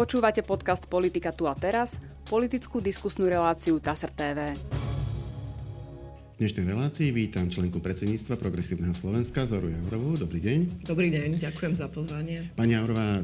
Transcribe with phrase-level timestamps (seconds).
[0.00, 4.56] Počúvate podcast Politika tu a teraz, politickú diskusnú reláciu TASR TV.
[4.56, 10.16] V dnešnej relácii vítam členku predsedníctva Progresívneho Slovenska Zoru Jaurovú.
[10.16, 10.88] Dobrý deň.
[10.88, 12.48] Dobrý deň, ďakujem za pozvanie.
[12.56, 13.20] Pani Jaurová,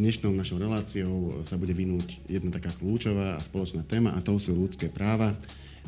[0.00, 4.56] dnešnou našou reláciou sa bude vynúť jedna taká kľúčová a spoločná téma a to sú
[4.56, 5.36] ľudské práva.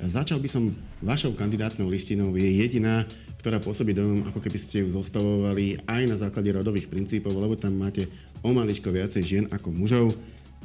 [0.04, 0.68] Začal by som
[1.00, 3.08] vašou kandidátnou listinou, je jediná,
[3.46, 7.78] ktorá pôsobí dojem, ako keby ste ju zostavovali aj na základe rodových princípov, lebo tam
[7.78, 8.10] máte
[8.42, 10.10] o maličko viacej žien ako mužov.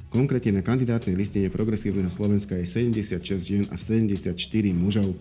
[0.10, 4.34] Konkrétne na kandidátnej listine Progresívneho Slovenska je 76 žien a 74
[4.74, 5.14] mužov.
[5.14, 5.18] E,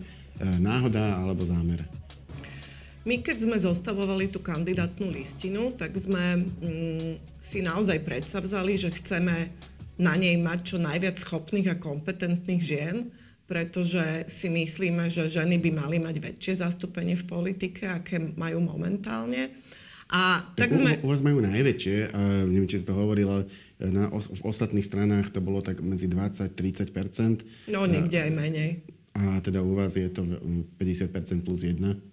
[0.57, 1.85] náhoda alebo zámer?
[3.05, 9.53] My keď sme zostavovali tú kandidátnu listinu, tak sme mm, si naozaj predsavzali, že chceme
[10.01, 13.13] na nej mať čo najviac schopných a kompetentných žien,
[13.51, 19.51] pretože si myslíme, že ženy by mali mať väčšie zastúpenie v politike, aké majú momentálne.
[20.07, 20.91] A tak, tak sme...
[21.03, 23.43] U, u vás majú najväčšie, a neviem, či si to hovorila,
[23.83, 27.67] na, v ostatných stranách to bolo tak medzi 20-30%.
[27.75, 28.87] No, niekde aj menej.
[29.19, 30.23] A teda u vás je to
[30.79, 32.10] 50% plus 1?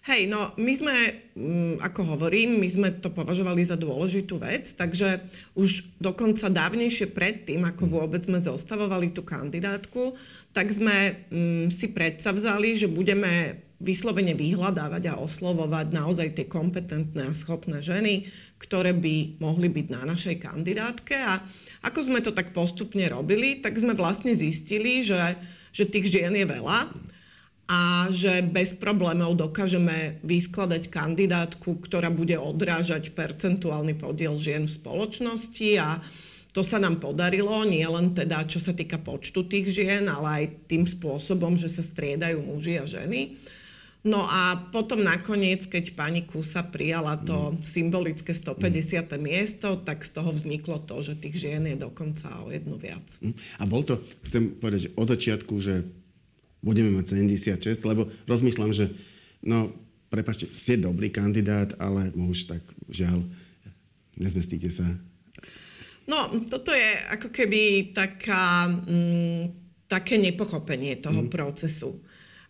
[0.00, 0.96] Hej, no my sme,
[1.36, 5.20] mm, ako hovorím, my sme to považovali za dôležitú vec, takže
[5.52, 10.16] už dokonca dávnejšie predtým, ako vôbec sme zostavovali tú kandidátku,
[10.56, 11.92] tak sme mm, si
[12.32, 18.24] vzali, že budeme vyslovene vyhľadávať a oslovovať naozaj tie kompetentné a schopné ženy,
[18.56, 21.16] ktoré by mohli byť na našej kandidátke.
[21.16, 21.44] A
[21.84, 25.36] ako sme to tak postupne robili, tak sme vlastne zistili, že,
[25.76, 26.88] že tých žien je veľa
[27.70, 35.70] a že bez problémov dokážeme vyskladať kandidátku, ktorá bude odrážať percentuálny podiel žien v spoločnosti
[35.78, 36.02] a
[36.50, 40.66] to sa nám podarilo, nie len teda čo sa týka počtu tých žien, ale aj
[40.66, 43.38] tým spôsobom, že sa striedajú muži a ženy.
[44.00, 47.62] No a potom nakoniec, keď pani Kusa prijala to mm.
[47.62, 49.12] symbolické 150.
[49.12, 49.20] Mm.
[49.20, 53.04] miesto, tak z toho vzniklo to, že tých žien je dokonca o jednu viac.
[53.20, 53.36] Mm.
[53.60, 55.84] A bol to, chcem povedať, že od začiatku, že
[56.60, 58.92] budeme mať 76, lebo rozmýšľam, že
[59.44, 59.72] no,
[60.12, 62.62] prepačte, ste dobrý kandidát, ale už tak
[62.92, 63.24] žiaľ,
[64.20, 64.86] nezmestíte sa.
[66.10, 69.54] No, toto je ako keby taká, mm,
[69.86, 71.30] také nepochopenie toho mm.
[71.30, 72.02] procesu.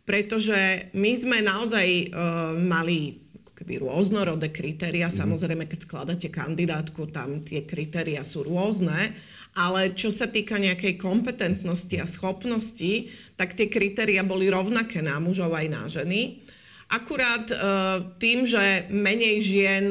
[0.09, 3.30] Pretože my sme naozaj uh, mali
[3.61, 5.13] keby rôznorodé kritéria.
[5.13, 5.17] Mm.
[5.21, 9.13] Samozrejme, keď skladáte kandidátku, tam tie kritéria sú rôzne,
[9.53, 15.53] ale čo sa týka nejakej kompetentnosti a schopnosti, tak tie kritéria boli rovnaké na mužov
[15.53, 16.41] aj na ženy.
[16.89, 19.85] Akurát uh, tým, že menej žien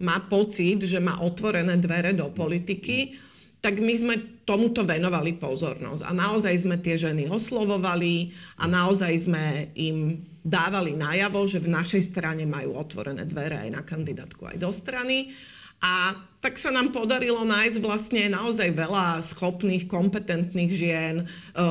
[0.00, 3.20] má pocit, že má otvorené dvere do politiky,
[3.60, 4.14] tak my sme
[4.48, 6.02] tomuto venovali pozornosť.
[6.08, 12.08] A naozaj sme tie ženy oslovovali a naozaj sme im dávali najavo, že v našej
[12.08, 15.36] strane majú otvorené dvere aj na kandidátku, aj do strany.
[15.80, 16.12] A
[16.44, 21.64] tak sa nám podarilo nájsť vlastne naozaj veľa schopných, kompetentných žien, eh,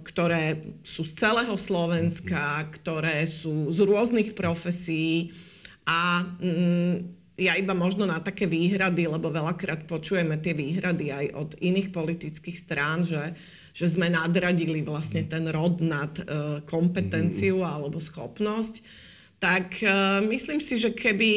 [0.00, 5.32] ktoré sú z celého Slovenska, ktoré sú z rôznych profesí
[5.84, 11.50] a mm, ja iba možno na také výhrady, lebo veľakrát počujeme tie výhrady aj od
[11.56, 13.32] iných politických strán, že,
[13.72, 17.72] že sme nadradili vlastne ten rod nad uh, kompetenciu mm-hmm.
[17.80, 18.84] alebo schopnosť,
[19.40, 21.32] tak uh, myslím si, že keby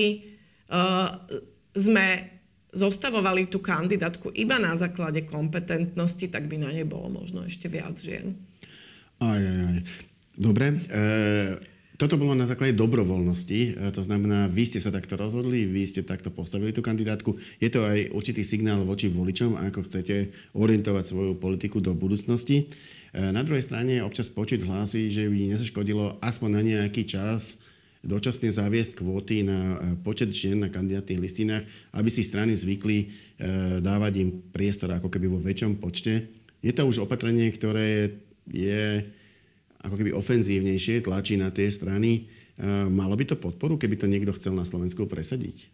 [0.67, 1.23] uh,
[1.71, 2.35] sme
[2.75, 7.95] zostavovali tú kandidátku iba na základe kompetentnosti, tak by na nej bolo možno ešte viac
[7.95, 8.35] žien.
[9.23, 9.77] Aj, aj, aj.
[10.35, 10.65] Dobre.
[10.91, 15.85] E- toto bolo na základe dobrovoľnosti, e, to znamená, vy ste sa takto rozhodli, vy
[15.85, 17.37] ste takto postavili tú kandidátku.
[17.61, 22.65] Je to aj určitý signál voči voličom, ako chcete orientovať svoju politiku do budúcnosti.
[23.13, 27.61] E, na druhej strane občas počet hlási, že by nezaškodilo aspoň na nejaký čas
[28.03, 33.31] dočasne zaviesť kvóty na e, počet žien na kandidátnych listinách, aby si strany zvykli
[33.83, 36.31] dávať im priestor ako keby vo väčšom počte.
[36.63, 38.15] Je to už opatrenie, ktoré
[38.47, 39.03] je
[39.83, 42.31] ako keby ofenzívnejšie tlačí na tie strany.
[42.89, 45.67] Malo by to podporu, keby to niekto chcel na Slovensku presadiť?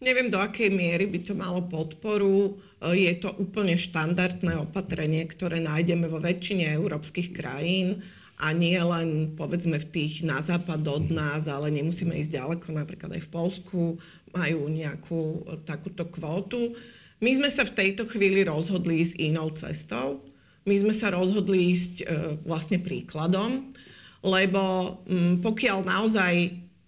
[0.00, 2.56] Neviem, do akej miery by to malo podporu.
[2.80, 8.00] Je to úplne štandardné opatrenie, ktoré nájdeme vo väčšine európskych krajín
[8.40, 11.14] a nie len povedzme v tých na západ od mhm.
[11.14, 13.80] nás, ale nemusíme ísť ďaleko, napríklad aj v Polsku
[14.32, 16.72] majú nejakú takúto kvótu.
[17.20, 20.24] My sme sa v tejto chvíli rozhodli ísť inou cestou
[20.64, 22.04] my sme sa rozhodli ísť e,
[22.44, 23.72] vlastne príkladom,
[24.20, 26.34] lebo m, pokiaľ naozaj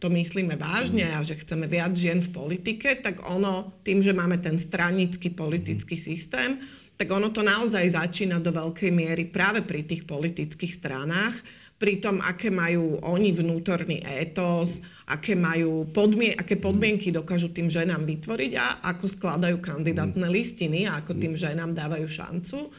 [0.03, 4.43] to myslíme vážne a že chceme viac žien v politike, tak ono, tým, že máme
[4.43, 6.59] ten stranický politický systém,
[6.99, 11.39] tak ono to naozaj začína do veľkej miery práve pri tých politických stranách,
[11.79, 18.07] pri tom, aké majú oni vnútorný étos, aké, majú podmien- aké podmienky dokážu tým ženám
[18.07, 22.71] vytvoriť a ako skladajú kandidátne listiny a ako tým ženám dávajú šancu.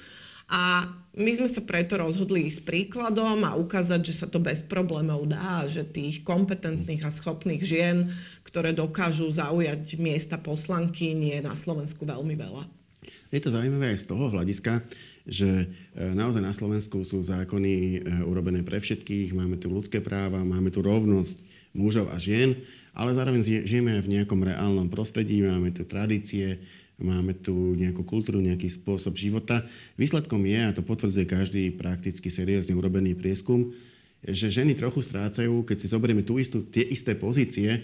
[0.53, 0.85] A
[1.17, 5.65] my sme sa preto rozhodli ísť príkladom a ukázať, že sa to bez problémov dá,
[5.65, 8.13] že tých kompetentných a schopných žien,
[8.45, 12.69] ktoré dokážu zaujať miesta poslanky, nie je na Slovensku veľmi veľa.
[13.33, 14.85] Je to zaujímavé aj z toho hľadiska,
[15.25, 15.65] že e,
[16.13, 17.97] naozaj na Slovensku sú zákony e,
[18.29, 21.41] urobené pre všetkých, máme tu ľudské práva, máme tu rovnosť
[21.73, 22.61] mužov a žien,
[22.93, 26.61] ale zároveň žijeme aj v nejakom reálnom prostredí, máme tu tradície,
[27.01, 29.65] máme tu nejakú kultúru, nejaký spôsob života.
[29.97, 33.73] Výsledkom je, a to potvrdzuje každý prakticky seriózne urobený prieskum,
[34.23, 37.79] že ženy trochu strácajú, keď si zoberieme tú istú, tie isté pozície, e,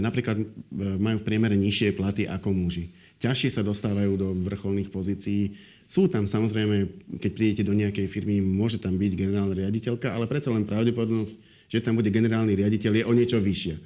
[0.00, 0.40] napríklad
[0.72, 2.88] majú v priemere nižšie platy ako muži.
[3.20, 5.52] Ťažšie sa dostávajú do vrcholných pozícií,
[5.84, 6.88] sú tam samozrejme,
[7.20, 11.36] keď prídete do nejakej firmy, môže tam byť generálna riaditeľka, ale predsa len pravdepodobnosť,
[11.68, 13.76] že tam bude generálny riaditeľ, je o niečo vyššia.
[13.76, 13.82] E,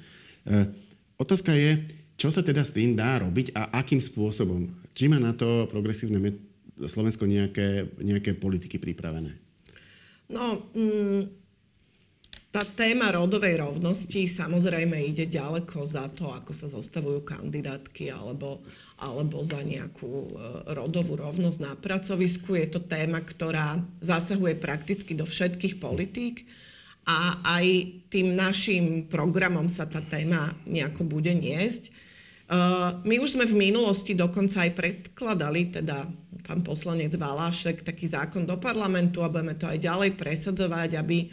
[1.19, 4.67] otázka je, čo sa teda s tým dá robiť a akým spôsobom?
[4.91, 6.19] Či má na to progresívne
[6.75, 9.39] Slovensko nejaké, nejaké politiky pripravené?
[10.27, 11.21] No, mm,
[12.51, 18.59] tá téma rodovej rovnosti samozrejme ide ďaleko za to, ako sa zostavujú kandidátky alebo
[18.99, 20.29] alebo za nejakú e,
[20.75, 22.59] rodovú rovnosť na pracovisku.
[22.59, 26.43] Je to téma, ktorá zasahuje prakticky do všetkých politík
[27.07, 27.65] a aj
[28.11, 31.95] tým našim programom sa tá téma nejako bude niesť.
[32.49, 32.57] E,
[33.05, 36.09] my už sme v minulosti dokonca aj predkladali, teda
[36.41, 41.29] pán poslanec Valášek, taký zákon do parlamentu a budeme to aj ďalej presadzovať, aby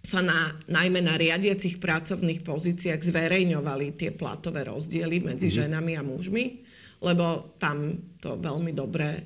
[0.00, 5.60] sa na, najmä na riadiacich pracovných pozíciách zverejňovali tie platové rozdiely medzi mm-hmm.
[5.66, 6.44] ženami a mužmi,
[7.02, 9.20] lebo tam to veľmi dobre e,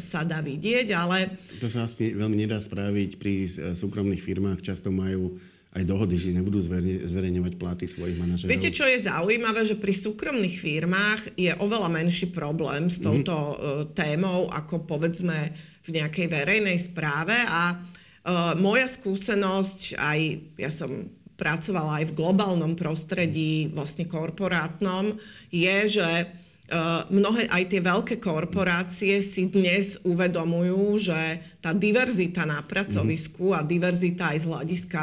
[0.00, 1.38] sa dá vidieť, ale...
[1.60, 5.36] To sa asi veľmi nedá spraviť pri e, súkromných firmách, často majú
[5.74, 6.62] aj dohody, že nebudú
[7.02, 8.50] zverejňovať platy svojich manažerov.
[8.54, 13.04] Viete, čo je zaujímavé, že pri súkromných firmách je oveľa menší problém s mhm.
[13.04, 13.86] touto mm-hmm.
[13.98, 15.50] témou, ako povedzme
[15.84, 17.92] v nejakej verejnej správe a
[18.24, 20.20] Uh, moja skúsenosť, aj
[20.56, 25.20] ja som pracovala aj v globálnom prostredí, vlastne korporátnom,
[25.52, 31.20] je, že uh, mnohé aj tie veľké korporácie si dnes uvedomujú, že
[31.60, 35.02] tá diverzita na pracovisku a diverzita aj z hľadiska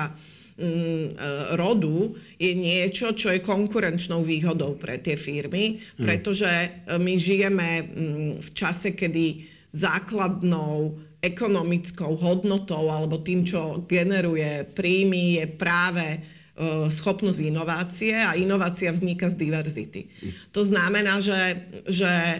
[1.57, 6.03] rodu je niečo, čo je konkurenčnou výhodou pre tie firmy, mhm.
[6.05, 6.51] pretože
[6.97, 15.45] my žijeme mm, v čase, kedy základnou ekonomickou hodnotou alebo tým, čo generuje príjmy, je
[15.53, 16.19] práve e,
[16.91, 20.01] schopnosť inovácie a inovácia vzniká z diverzity.
[20.51, 22.39] To znamená, že, že e,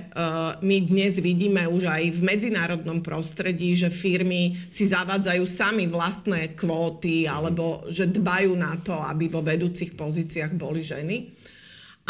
[0.60, 7.26] my dnes vidíme už aj v medzinárodnom prostredí, že firmy si zavádzajú sami vlastné kvóty
[7.26, 11.32] alebo že dbajú na to, aby vo vedúcich pozíciách boli ženy.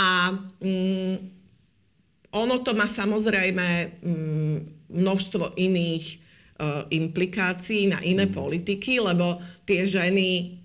[0.01, 1.15] A mm,
[2.33, 3.67] ono to má samozrejme
[4.01, 4.57] mm,
[4.89, 6.21] množstvo iných
[6.61, 8.37] Eh, implikácií na iné mm.
[8.37, 10.60] politiky, lebo tie ženy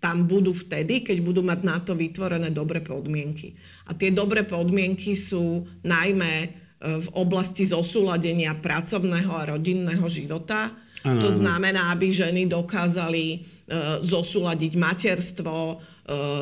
[0.00, 3.52] tam budú vtedy, keď budú mať na to vytvorené dobré podmienky.
[3.84, 6.50] A tie dobré podmienky sú najmä eh,
[6.80, 10.72] v oblasti zosúladenia pracovného a rodinného života.
[11.04, 11.20] Ano.
[11.20, 13.40] To znamená, aby ženy dokázali eh,
[14.00, 15.84] zosúladiť materstvo,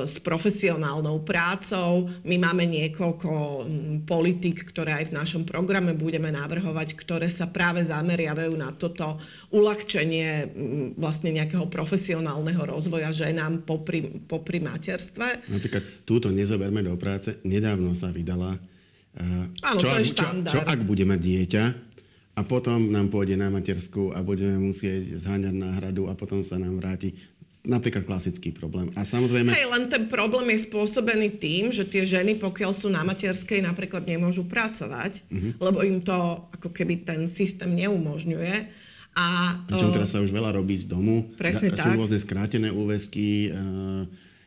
[0.08, 2.08] s profesionálnou prácou.
[2.24, 3.30] My máme niekoľko
[4.08, 9.20] politik, ktoré aj v našom programe budeme navrhovať, ktoré sa práve zameriavajú na toto
[9.52, 10.56] uľahčenie
[10.96, 15.52] vlastne nejakého profesionálneho rozvoja ženám popri, popri materstve.
[15.52, 17.36] Napríklad túto nezoberme do práce.
[17.44, 18.56] Nedávno sa vydala
[19.18, 21.64] Áno, čo, to je čo, čo ak bude mať dieťa
[22.38, 26.78] a potom nám pôjde na matersku a budeme musieť zháňať náhradu a potom sa nám
[26.78, 27.18] vráti
[27.68, 28.88] napríklad klasický problém.
[28.96, 29.52] A samozrejme...
[29.52, 34.08] Hej, len ten problém je spôsobený tým, že tie ženy, pokiaľ sú na materskej, napríklad
[34.08, 35.52] nemôžu pracovať, uh-huh.
[35.60, 38.56] lebo im to ako keby ten systém neumožňuje.
[39.12, 41.28] A, Pričom teraz sa už veľa robí z domu.
[41.36, 41.92] Presne Sú tak.
[41.92, 43.50] rôzne skrátené úväzky,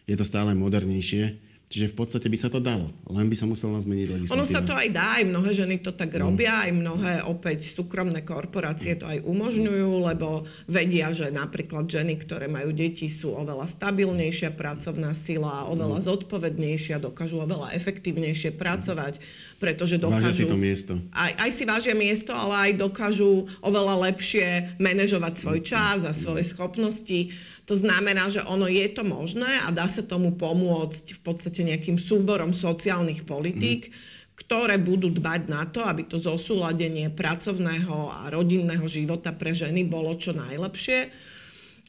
[0.08, 1.51] je to stále modernejšie.
[1.72, 4.36] Čiže v podstate by sa to dalo, len by sa musela zmeniť legislatíva.
[4.36, 6.28] Ono sa to aj dá, aj mnohé ženy to tak no.
[6.28, 12.52] robia, aj mnohé opäť súkromné korporácie to aj umožňujú, lebo vedia, že napríklad ženy, ktoré
[12.52, 16.08] majú deti, sú oveľa stabilnejšia pracovná sila, oveľa no.
[16.12, 19.24] zodpovednejšia, dokážu oveľa efektívnejšie pracovať,
[19.64, 20.28] pretože dokážu...
[20.28, 20.94] Vážia si to miesto.
[21.16, 26.44] Aj, aj si vážia miesto, ale aj dokážu oveľa lepšie manažovať svoj čas a svoje
[26.52, 27.32] schopnosti
[27.66, 32.02] to znamená, že ono je to možné a dá sa tomu pomôcť v podstate nejakým
[32.02, 38.84] súborom sociálnych politík, mm ktoré budú dbať na to, aby to zosúladenie pracovného a rodinného
[38.90, 41.14] života pre ženy bolo čo najlepšie.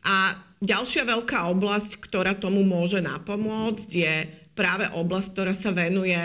[0.05, 4.15] A ďalšia veľká oblasť, ktorá tomu môže napomôcť, je
[4.53, 6.19] práve oblasť, ktorá sa venuje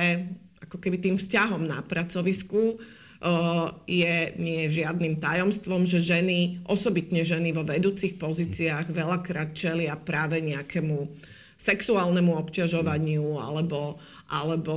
[0.60, 2.76] ako keby tým vzťahom na pracovisku.
[3.90, 10.38] Je, nie je žiadnym tajomstvom, že ženy, osobitne ženy vo vedúcich pozíciách veľakrát čelia práve
[10.38, 11.10] nejakému
[11.58, 13.98] sexuálnemu obťažovaniu alebo,
[14.30, 14.76] alebo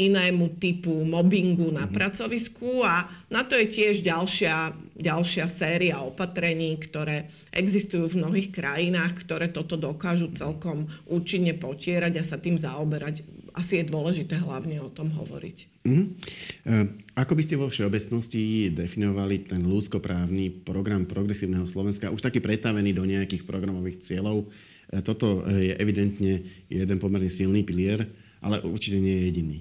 [0.00, 1.92] inému typu mobbingu na mm-hmm.
[1.92, 9.28] pracovisku a na to je tiež ďalšia, ďalšia séria opatrení, ktoré existujú v mnohých krajinách,
[9.28, 13.20] ktoré toto dokážu celkom účinne potierať a sa tým zaoberať.
[13.52, 15.75] Asi je dôležité hlavne o tom hovoriť.
[15.86, 17.16] Mm-hmm.
[17.16, 23.06] Ako by ste vo všeobecnosti definovali ten ľudskoprávny program progresívneho Slovenska, už taký pretavený do
[23.06, 24.50] nejakých programových cieľov?
[24.92, 28.04] E, toto e, je evidentne jeden pomerne silný pilier,
[28.44, 29.58] ale určite nie je jediný.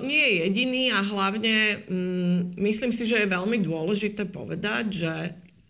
[0.00, 5.12] Nie je jediný a hlavne um, myslím si, že je veľmi dôležité povedať, že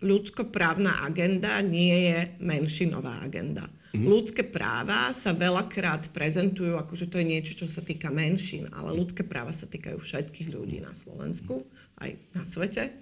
[0.06, 3.66] ľudskoprávna agenda nie je menšinová agenda.
[3.88, 4.04] Mm-hmm.
[4.04, 8.92] Ľudské práva sa veľakrát prezentujú ako, že to je niečo, čo sa týka menšín, ale
[8.92, 11.64] ľudské práva sa týkajú všetkých ľudí na Slovensku,
[11.96, 12.92] aj na svete.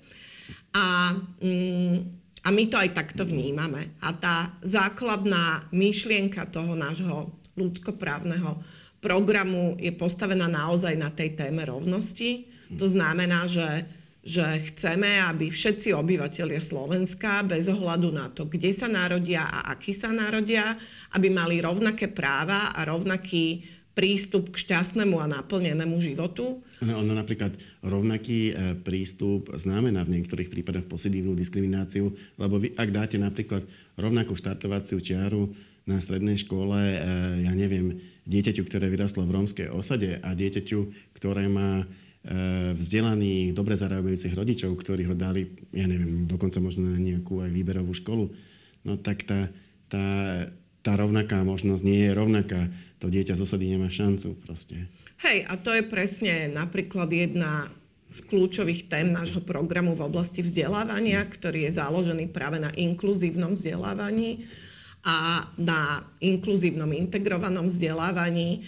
[0.71, 2.07] A um,
[2.47, 3.99] a my to aj takto vnímame.
[3.99, 8.63] A tá základná myšlienka toho nášho ľudskoprávneho
[9.03, 12.47] programu je postavená naozaj na tej téme rovnosti.
[12.79, 13.91] To znamená, že,
[14.27, 14.43] že
[14.75, 20.11] chceme, aby všetci obyvateľia Slovenska, bez ohľadu na to, kde sa narodia a aký sa
[20.11, 20.75] narodia,
[21.15, 23.63] aby mali rovnaké práva a rovnaký
[23.95, 26.61] prístup k šťastnému a naplnenému životu.
[26.85, 33.17] Ono napríklad rovnaký e, prístup znamená v niektorých prípadoch pozitívnu diskrimináciu, lebo vy, ak dáte
[33.17, 33.65] napríklad
[33.97, 35.49] rovnakú štartovaciu čiaru
[35.89, 36.99] na strednej škole, e,
[37.49, 37.97] ja neviem,
[38.29, 41.89] dieťaťu, ktoré vyrastlo v rómskej osade a dieťaťu, ktoré má
[42.75, 47.95] vzdelaných, dobre zarábajúcich rodičov, ktorí ho dali, ja neviem, dokonca možno na nejakú aj výberovú
[47.95, 48.35] školu,
[48.83, 49.47] no tak tá,
[49.87, 50.07] tá,
[50.83, 52.67] tá rovnaká možnosť nie je rovnaká
[52.99, 54.89] to dieťa z osady nemá šancu proste.
[55.25, 57.69] Hej, a to je presne napríklad jedna
[58.07, 64.47] z kľúčových tém nášho programu v oblasti vzdelávania, ktorý je založený práve na inkluzívnom vzdelávaní
[65.03, 68.67] a na inkluzívnom integrovanom vzdelávaní.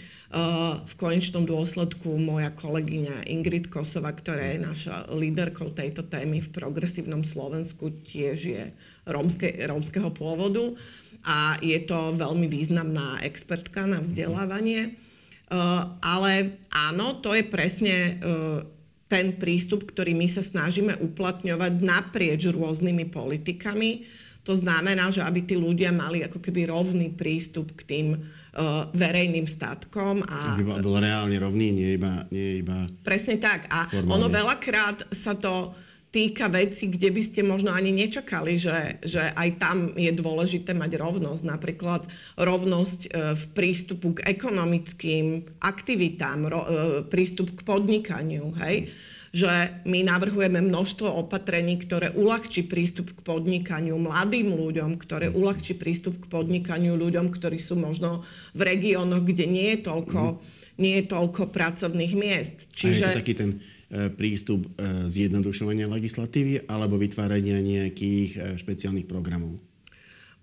[0.85, 7.25] V konečnom dôsledku moja kolegyňa Ingrid Kosova, ktorá je naša líderkou tejto témy v progresívnom
[7.25, 8.63] Slovensku, tiež je
[9.09, 10.77] rómske, rómskeho pôvodu
[11.25, 15.01] a je to veľmi významná expertka na vzdelávanie.
[15.49, 18.61] Uh, ale áno, to je presne uh,
[19.09, 24.05] ten prístup, ktorý my sa snažíme uplatňovať naprieč rôznymi politikami.
[24.45, 28.07] To znamená, že aby tí ľudia mali ako keby rovný prístup k tým
[28.95, 30.25] verejným statkom.
[30.25, 32.25] A, aby bol reálne rovný, nie iba...
[32.33, 33.69] Nie iba presne tak.
[33.69, 34.15] A formálne.
[34.15, 35.73] ono veľakrát sa to
[36.09, 40.97] týka veci, kde by ste možno ani nečakali, že, že aj tam je dôležité mať
[40.97, 41.43] rovnosť.
[41.45, 46.69] Napríklad rovnosť e, v prístupu k ekonomickým aktivitám, ro, e,
[47.05, 48.49] prístup k podnikaniu.
[48.57, 48.89] Hej?
[49.29, 56.17] Že my navrhujeme množstvo opatrení, ktoré uľahčí prístup k podnikaniu mladým ľuďom, ktoré uľahčí prístup
[56.23, 58.25] k podnikaniu ľuďom, ktorí sú možno
[58.57, 60.41] v regiónoch, kde nie je toľko,
[60.81, 62.73] nie je toľko pracovných miest.
[62.73, 63.05] Čiže...
[63.05, 63.51] A je to taký ten
[63.89, 69.57] E, prístup e, zjednodušovania legislatívy alebo vytvárania nejakých e, špeciálnych programov?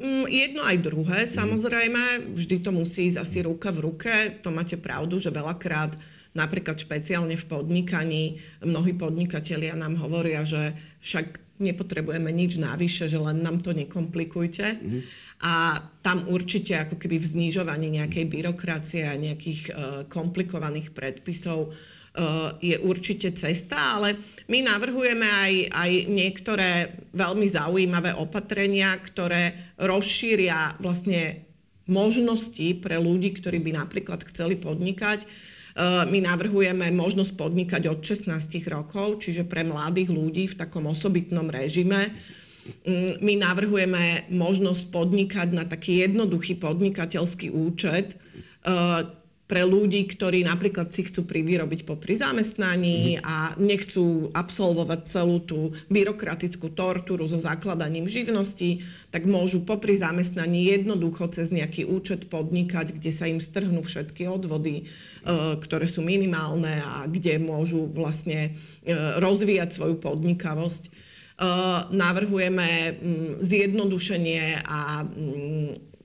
[0.03, 1.31] Mm, jedno aj druhé, mhm.
[1.31, 2.03] samozrejme.
[2.35, 4.11] Vždy to musí ísť asi ruka v ruke.
[4.43, 5.95] To máte pravdu, že veľakrát
[6.37, 8.25] napríklad špeciálne v podnikaní
[8.61, 14.77] mnohí podnikatelia nám hovoria, že však nepotrebujeme nič navyše, že len nám to nekomplikujte.
[14.77, 15.01] Mm.
[15.41, 19.75] A tam určite ako keby v znižovaní nejakej byrokracie a nejakých uh,
[20.09, 21.73] komplikovaných predpisov
[22.65, 24.17] je určite cesta, ale
[24.49, 26.71] my navrhujeme aj, aj niektoré
[27.13, 31.45] veľmi zaujímavé opatrenia, ktoré rozšíria vlastne
[31.87, 35.29] možnosti pre ľudí, ktorí by napríklad chceli podnikať.
[35.77, 38.33] My navrhujeme možnosť podnikať od 16
[38.73, 42.17] rokov, čiže pre mladých ľudí v takom osobitnom režime.
[42.89, 48.17] Mm, my navrhujeme možnosť podnikať na taký jednoduchý podnikateľský účet,
[49.47, 53.23] pre ľudí, ktorí napríklad si chcú privyrobiť popri zamestnaní mm.
[53.23, 58.83] a nechcú absolvovať celú tú byrokratickú tortúru so zakladaním živnosti,
[59.15, 64.83] tak môžu popri zamestnaní jednoducho cez nejaký účet podnikať, kde sa im strhnú všetky odvody,
[64.83, 64.85] e,
[65.63, 68.51] ktoré sú minimálne a kde môžu vlastne
[68.83, 68.91] e,
[69.23, 70.91] rozvíjať svoju podnikavosť.
[70.91, 70.91] E,
[71.95, 72.99] navrhujeme
[73.47, 75.07] zjednodušenie a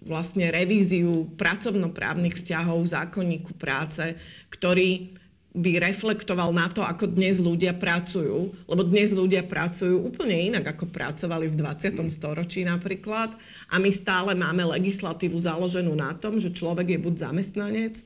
[0.02, 4.18] vlastne revíziu pracovnoprávnych vzťahov v zákonníku práce,
[4.50, 5.14] ktorý
[5.52, 10.88] by reflektoval na to, ako dnes ľudia pracujú, lebo dnes ľudia pracujú úplne inak, ako
[10.88, 12.08] pracovali v 20.
[12.08, 13.36] storočí napríklad.
[13.68, 18.00] A my stále máme legislatívu založenú na tom, že človek je buď zamestnanec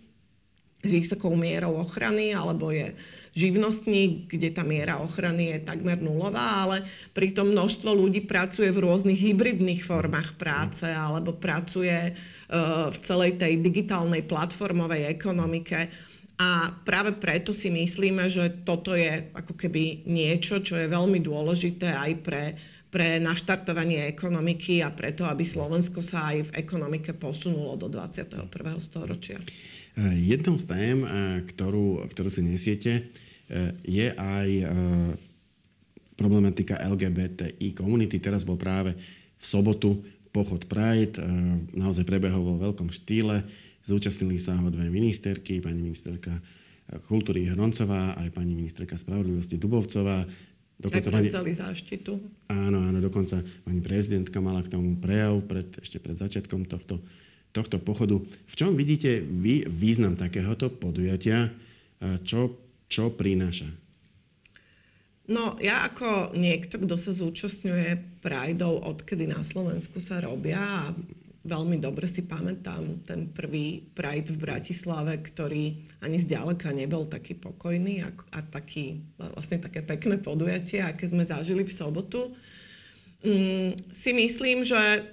[0.81, 2.97] s vysokou mierou ochrany, alebo je
[3.35, 9.19] živnostník, kde tá miera ochrany je takmer nulová, ale pritom množstvo ľudí pracuje v rôznych
[9.19, 15.91] hybridných formách práce alebo pracuje uh, v celej tej digitálnej platformovej ekonomike
[16.35, 21.95] a práve preto si myslíme, že toto je ako keby niečo, čo je veľmi dôležité
[21.95, 22.43] aj pre,
[22.91, 28.51] pre naštartovanie ekonomiky a preto, aby Slovensko sa aj v ekonomike posunulo do 21.
[28.83, 29.39] storočia.
[29.95, 30.97] Jednou z tém,
[31.55, 33.15] ktorú, ktorú si nesiete,
[33.85, 34.49] je aj
[36.15, 38.17] problematika LGBTI komunity.
[38.23, 38.95] Teraz bol práve
[39.37, 41.19] v sobotu pochod Pride,
[41.75, 43.45] naozaj prebehol vo veľkom štýle
[43.85, 46.33] Zúčastnili sa ho dve ministerky, pani ministerka
[47.05, 50.25] kultúry Hroncová aj pani ministerka spravodlivosti Dubovcová.
[50.75, 51.29] Dokonca pani...
[51.29, 52.17] záštitu.
[52.49, 56.97] Áno, áno, dokonca pani prezidentka mala k tomu prejav pred, ešte pred začiatkom tohto,
[57.53, 58.25] tohto pochodu.
[58.25, 61.53] V čom vidíte vy význam takéhoto podujatia?
[62.25, 62.57] Čo,
[62.89, 63.69] čo prináša?
[65.25, 70.93] No, ja ako niekto, kto sa zúčastňuje Prideov, odkedy na Slovensku sa robia a
[71.45, 78.05] veľmi dobre si pamätám ten prvý Pride v Bratislave, ktorý ani zďaleka nebol taký pokojný
[78.05, 82.33] a, a taký, vlastne také pekné podujatie, aké sme zažili v sobotu.
[83.25, 85.09] Mm, si myslím, že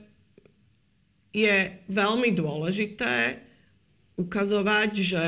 [1.33, 3.41] je veľmi dôležité
[4.21, 5.27] ukazovať, že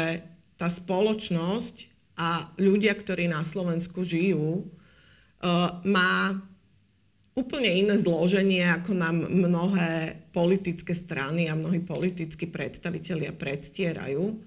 [0.61, 6.38] tá spoločnosť a ľudia, ktorí na Slovensku žijú, uh, má
[7.35, 14.38] úplne iné zloženie, ako nám mnohé politické strany a mnohí politickí predstavitelia predstierajú.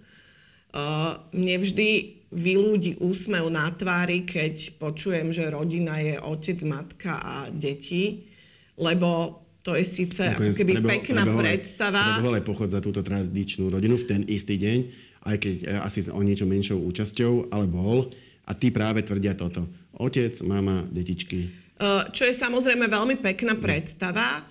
[1.35, 1.89] Mne vždy
[2.31, 8.31] vylúdi úsmev na tvári, keď počujem, že rodina je otec, matka a deti,
[8.79, 12.03] lebo to je síce ako keby pekná prebehol, predstava.
[12.23, 16.07] Prebehol aj pochod za túto tradičnú rodinu v ten istý deň, aj keď e, asi
[16.07, 18.07] o niečo menšou účasťou, ale bol.
[18.47, 19.67] A tí práve tvrdia toto.
[19.99, 24.45] Otec, mama, detičky, Eh, čo je samozrejme veľmi pekná predstava, eh,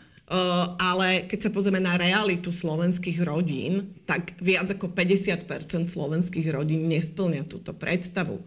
[0.79, 7.51] ale keď sa pozrieme na realitu slovenských rodín, tak viac ako 50% slovenských rodín nesplňa
[7.51, 8.39] túto predstavu.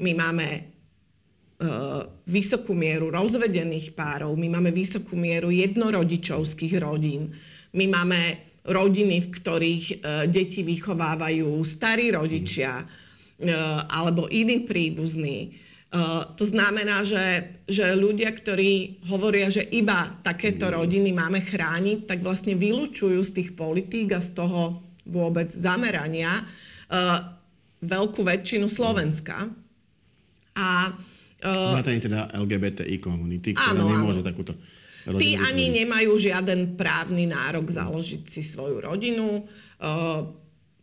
[0.00, 0.72] My máme
[2.26, 7.30] vysokú mieru rozvedených párov, my máme vysokú mieru jednorodičovských rodín,
[7.70, 8.18] my máme
[8.62, 9.86] rodiny, v ktorých
[10.30, 12.86] deti vychovávajú starí rodičia
[13.90, 21.12] alebo iní príbuzní Uh, to znamená, že, že ľudia, ktorí hovoria, že iba takéto rodiny
[21.12, 26.48] máme chrániť, tak vlastne vylúčujú z tých politík a z toho vôbec zamerania
[27.84, 29.52] veľkú väčšinu Slovenska.
[30.56, 30.96] A
[31.44, 34.28] Vrátane teda LGBTI komunity, ktorá áno, nemôže áno.
[34.32, 34.52] takúto
[35.02, 35.78] Tí ani zvoliť.
[35.82, 39.46] nemajú žiaden právny nárok založiť si svoju rodinu.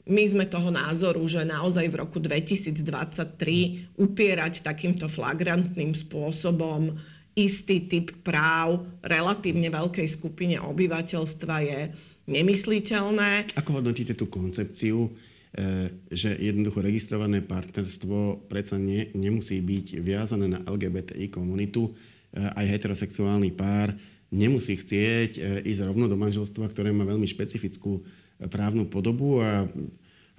[0.10, 6.98] My sme toho názoru, že naozaj v roku 2023 upierať takýmto flagrantným spôsobom
[7.38, 11.80] istý typ práv relatívne veľkej skupine obyvateľstva je
[12.26, 13.56] nemysliteľné.
[13.56, 20.60] Ako hodnotíte tú koncepciu, e, že jednoducho registrované partnerstvo predsa ne, nemusí byť viazané na
[20.66, 21.94] LGBTI komunitu,
[22.36, 23.98] aj heterosexuálny pár
[24.30, 28.06] nemusí chcieť e, ísť rovno do manželstva, ktoré má veľmi špecifickú
[28.48, 29.68] právnu podobu a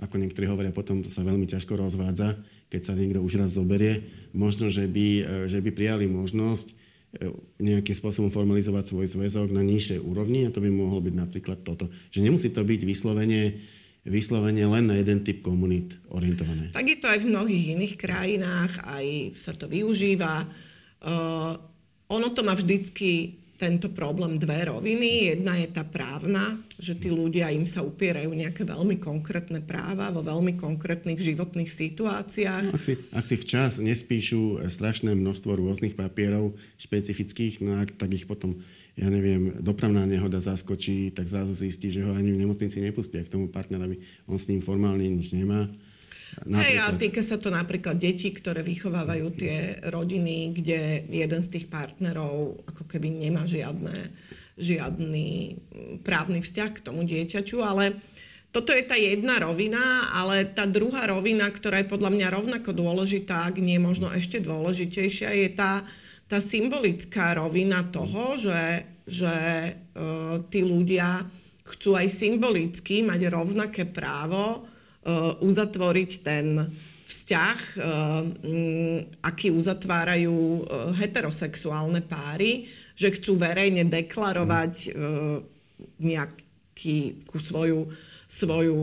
[0.00, 2.40] ako niektorí hovoria, potom to sa veľmi ťažko rozvádza,
[2.72, 4.08] keď sa niekto už raz zoberie.
[4.32, 6.74] Možno, že by, e, že by prijali možnosť e,
[7.60, 11.92] nejakým spôsobom formalizovať svoj zväzok na nižšej úrovni a to by mohlo byť napríklad toto.
[12.14, 13.60] Že nemusí to byť vyslovene,
[14.08, 16.72] vyslovene len na jeden typ komunít orientované.
[16.72, 20.48] Tak je to aj v mnohých iných krajinách, aj sa to využíva.
[22.10, 25.36] Ono to má vždycky tento problém dve roviny.
[25.36, 30.24] Jedna je tá právna, že tí ľudia im sa upierajú nejaké veľmi konkrétne práva vo
[30.24, 32.72] veľmi konkrétnych životných situáciách.
[32.72, 38.24] Ak si, ak si včas nespíšu strašné množstvo rôznych papierov špecifických, no ak, tak ich
[38.24, 38.56] potom
[38.98, 43.32] ja neviem, dopravná nehoda zaskočí, tak zrazu zistí, že ho ani v nemocnici nepustia k
[43.32, 44.02] tomu partnerovi.
[44.26, 45.70] On s ním formálne nič nemá.
[46.46, 51.66] Hej, a týka sa to napríklad detí, ktoré vychovávajú tie rodiny, kde jeden z tých
[51.66, 54.14] partnerov ako keby nemá žiadne,
[54.54, 55.58] žiadny
[56.06, 57.98] právny vzťah k tomu dieťaťu, ale
[58.50, 63.46] toto je tá jedna rovina, ale tá druhá rovina, ktorá je podľa mňa rovnako dôležitá,
[63.46, 65.86] ak nie možno ešte dôležitejšia, je tá,
[66.26, 69.34] tá symbolická rovina toho, že, že
[69.94, 71.30] uh, tí ľudia
[71.62, 74.66] chcú aj symbolicky mať rovnaké právo
[75.40, 76.70] uzatvoriť ten
[77.10, 77.58] vzťah,
[79.24, 84.94] aký uzatvárajú heterosexuálne páry, že chcú verejne deklarovať
[85.98, 87.90] nejakú svoju
[88.30, 88.78] svoju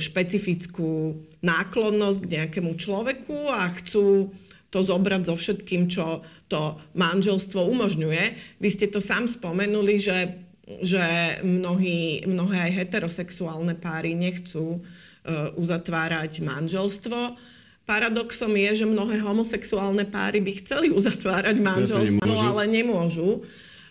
[0.00, 4.32] špecifickú náklonnosť k nejakému človeku a chcú
[4.72, 8.56] to zobrať so všetkým, čo to manželstvo umožňuje.
[8.56, 10.40] Vy ste to sám spomenuli, že,
[10.80, 11.04] že
[11.44, 15.05] mnohí, mnohé aj heterosexuálne páry nechcú uh,
[15.58, 17.34] uzatvárať manželstvo.
[17.86, 23.46] Paradoxom je, že mnohé homosexuálne páry by chceli uzatvárať manželstvo, ale nemôžu.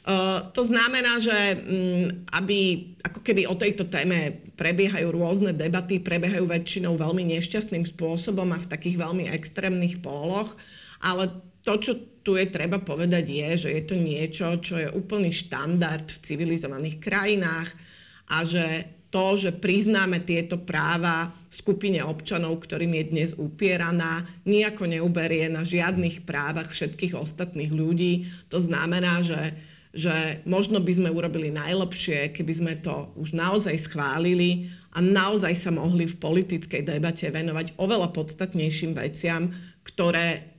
[0.06, 6.45] Uh, to znamená, že um, aby ako keby o tejto téme prebiehajú rôzne debaty, prebiehajú
[6.45, 10.54] väčšinou veľmi nešťastným spôsobom a v takých veľmi extrémnych póloch,
[11.02, 11.34] ale
[11.65, 16.06] to, čo tu je treba povedať, je, že je to niečo, čo je úplný štandard
[16.06, 17.74] v civilizovaných krajinách
[18.30, 18.65] a že
[19.15, 26.28] to, že priznáme tieto práva skupine občanov, ktorým je dnes upieraná, nejako neuberie na žiadnych
[26.28, 28.28] právach všetkých ostatných ľudí.
[28.51, 29.56] To znamená, že
[29.95, 35.71] že možno by sme urobili najlepšie, keby sme to už naozaj schválili a naozaj sa
[35.71, 39.56] mohli v politickej debate venovať oveľa podstatnejším veciam,
[39.88, 40.51] ktoré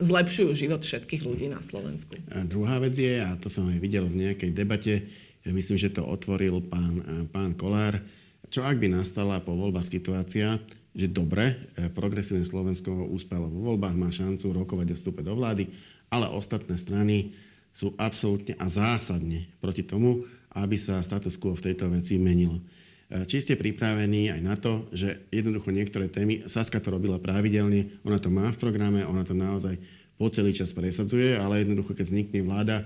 [0.00, 2.16] zlepšujú život všetkých ľudí na Slovensku.
[2.32, 5.04] A druhá vec je, a to som aj videl v nejakej debate,
[5.52, 8.00] myslím, že to otvoril pán, pán Kolár,
[8.48, 10.56] čo ak by nastala po voľbách situácia,
[10.96, 15.68] že dobre, progresívne Slovensko úspelo vo voľbách, má šancu rokovať o vstupe do vlády,
[16.08, 17.36] ale ostatné strany
[17.76, 22.58] sú absolútne a zásadne proti tomu, aby sa status quo v tejto veci menilo.
[22.58, 28.00] E, či ste pripravení aj na to, že jednoducho niektoré témy, Saska to robila pravidelne,
[28.02, 29.78] ona to má v programe, ona to naozaj
[30.18, 32.76] po celý čas presadzuje, ale jednoducho, keď vznikne vláda,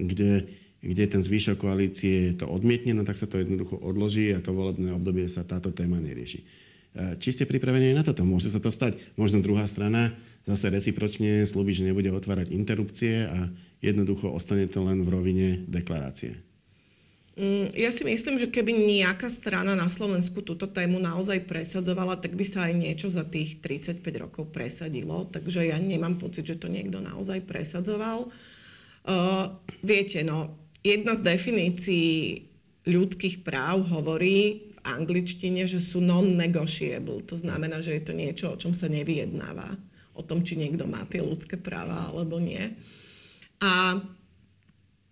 [0.00, 0.48] kde,
[0.80, 4.96] kde ten zvyšok koalície to odmietne, no tak sa to jednoducho odloží a to volebné
[4.96, 6.40] obdobie sa táto téma nerieši.
[6.40, 6.46] E,
[7.20, 8.24] či ste pripravení aj na toto?
[8.24, 8.96] Môže sa to stať.
[9.20, 10.16] Možno druhá strana
[10.48, 13.52] zase recipročne slúbi, že nebude otvárať interrupcie a
[13.84, 16.40] jednoducho ostane to len v rovine deklarácie.
[17.40, 22.34] Mm, ja si myslím, že keby nejaká strana na Slovensku túto tému naozaj presadzovala, tak
[22.34, 25.24] by sa aj niečo za tých 35 rokov presadilo.
[25.24, 28.28] Takže ja nemám pocit, že to niekto naozaj presadzoval.
[29.00, 32.08] Uh, viete, no, jedna z definícií
[32.88, 37.24] ľudských práv hovorí v angličtine, že sú non-negotiable.
[37.28, 39.76] To znamená, že je to niečo, o čom sa nevyjednáva.
[40.16, 42.60] O tom, či niekto má tie ľudské práva alebo nie.
[43.60, 44.00] A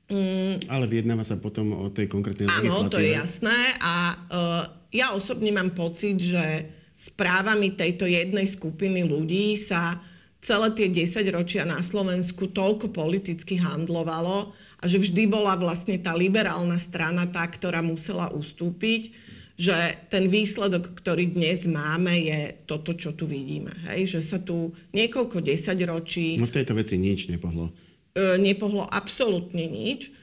[0.09, 3.77] Mm, Ale vyjednáva sa potom o tej konkrétnej Áno, to je jasné.
[3.77, 6.65] A uh, ja osobne mám pocit, že
[6.97, 10.01] správami tejto jednej skupiny ľudí sa
[10.39, 16.15] celé tie 10 ročia na Slovensku toľko politicky handlovalo a že vždy bola vlastne tá
[16.15, 19.11] liberálna strana tá, ktorá musela ustúpiť,
[19.59, 19.75] že
[20.07, 23.75] ten výsledok, ktorý dnes máme, je toto, čo tu vidíme.
[23.91, 24.15] Hej?
[24.15, 26.39] Že sa tu niekoľko desaťročí...
[26.39, 27.75] No v tejto veci nič nepohlo.
[28.15, 30.15] E, nepohlo absolútne nič.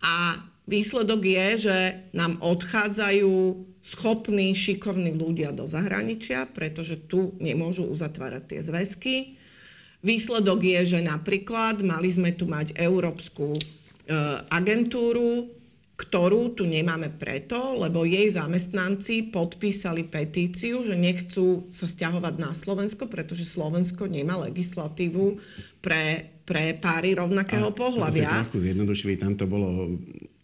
[0.00, 1.78] A výsledok je, že
[2.16, 3.36] nám odchádzajú
[3.84, 9.14] schopní, šikovní ľudia do zahraničia, pretože tu nemôžu uzatvárať tie zväzky.
[9.98, 13.62] Výsledok je, že napríklad mali sme tu mať európsku e,
[14.46, 15.50] agentúru,
[15.98, 23.10] ktorú tu nemáme preto, lebo jej zamestnanci podpísali petíciu, že nechcú sa stiahovať na Slovensko,
[23.10, 25.42] pretože Slovensko nemá legislatívu
[25.82, 28.30] pre, pre páry rovnakého pohľavia.
[28.30, 29.98] To trochu zjednodušili, tam to bolo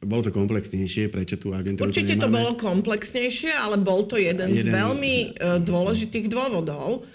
[0.04, 4.60] bolo to komplexnejšie, prečo tú agentúru Určite to bolo komplexnejšie, ale bol to jeden, jeden...
[4.60, 7.08] z veľmi uh, dôležitých dôvodov.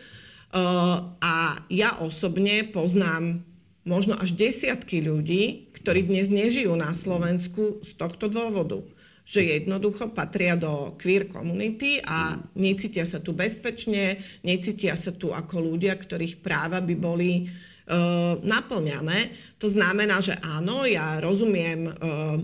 [0.52, 1.34] A
[1.70, 3.46] ja osobne poznám
[3.86, 8.82] možno až desiatky ľudí, ktorí dnes nežijú na Slovensku z tohto dôvodu
[9.30, 15.70] že jednoducho patria do queer komunity a necítia sa tu bezpečne, necítia sa tu ako
[15.70, 19.30] ľudia, ktorých práva by boli uh, naplňané.
[19.62, 22.42] To znamená, že áno, ja rozumiem uh,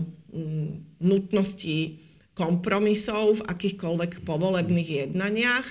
[1.02, 1.98] nutnosti
[2.38, 5.66] kompromisov v akýchkoľvek povolebných jednaniach,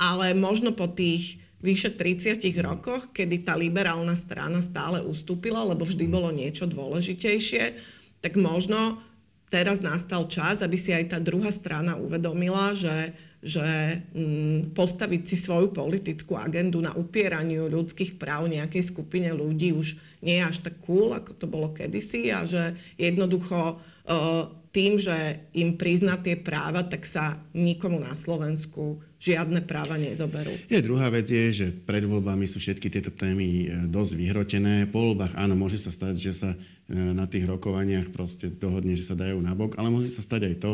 [0.00, 6.04] ale možno po tých vyše 30 rokoch, kedy tá liberálna strana stále ustúpila, lebo vždy
[6.06, 7.76] bolo niečo dôležitejšie,
[8.20, 9.00] tak možno
[9.48, 13.64] teraz nastal čas, aby si aj tá druhá strana uvedomila, že, že
[14.12, 20.42] mm, postaviť si svoju politickú agendu na upieraniu ľudských práv nejakej skupine ľudí už nie
[20.42, 25.80] je až tak cool, ako to bolo kedysi a že jednoducho uh, tým, že im
[25.80, 30.52] prizná tie práva, tak sa nikomu na Slovensku žiadne práva nezoberú.
[30.68, 34.84] Je druhá vec je, že pred voľbami sú všetky tieto témy e, dosť vyhrotené.
[34.92, 36.58] Po voľbách áno, môže sa stať, že sa e,
[36.92, 40.72] na tých rokovaniach proste dohodne, že sa dajú nabok, ale môže sa stať aj to,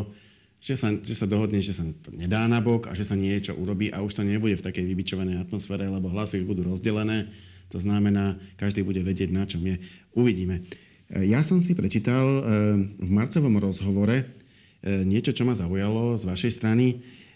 [0.59, 3.55] že sa, že sa dohodne, že sa to nedá na bok a že sa niečo
[3.55, 7.31] urobí a už to nebude v takej vybičovanej atmosfére, lebo hlasy budú rozdelené.
[7.71, 9.79] To znamená, každý bude vedieť, na čom je.
[10.19, 10.67] Uvidíme.
[11.12, 12.42] Ja som si prečítal eh,
[12.96, 16.87] v marcovom rozhovore eh, niečo, čo ma zaujalo z vašej strany.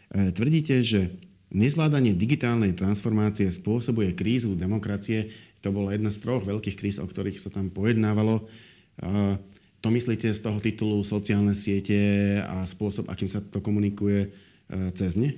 [0.07, 1.19] Tvrdíte, že
[1.51, 5.35] nezvládanie digitálnej transformácie spôsobuje krízu demokracie.
[5.67, 8.47] To bola jedna z troch veľkých kríz, o ktorých sa tam pojednávalo.
[9.83, 14.29] To myslíte z toho titulu sociálne siete a spôsob, akým sa to komunikuje e,
[14.95, 15.35] cez ne?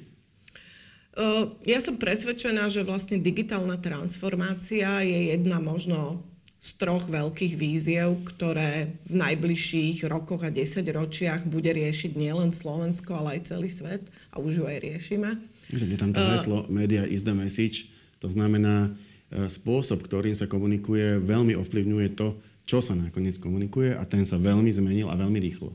[1.67, 6.23] Ja som presvedčená, že vlastne digitálna transformácia je jedna možno
[6.59, 13.39] z troch veľkých víziev, ktoré v najbližších rokoch a desaťročiach bude riešiť nielen Slovensko, ale
[13.39, 14.03] aj celý svet
[14.35, 15.39] a už ju aj riešime.
[15.71, 17.87] Je tam to heslo uh, Media is the message.
[18.19, 18.91] To znamená,
[19.31, 22.35] e, spôsob, ktorým sa komunikuje, veľmi ovplyvňuje to,
[22.67, 25.71] čo sa nakoniec komunikuje a ten sa veľmi zmenil a veľmi rýchlo.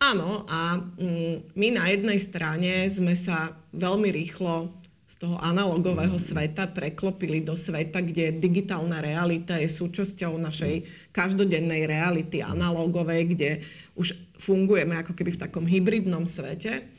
[0.00, 4.72] Áno, a mm, my na jednej strane sme sa veľmi rýchlo
[5.06, 10.82] z toho analogového sveta preklopili do sveta, kde digitálna realita je súčasťou našej
[11.14, 13.50] každodennej reality analogovej, kde
[13.94, 16.90] už fungujeme ako keby v takom hybridnom svete.